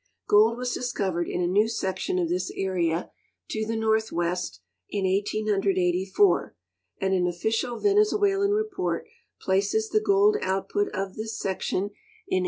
[0.27, 3.11] Gold was discovered in a new section of this area,
[3.51, 6.55] to the northwest, in 1884,
[6.99, 9.05] and an official Venezuelan report
[9.39, 11.91] places the gold output of this sec tion
[12.27, 12.39] in 18!)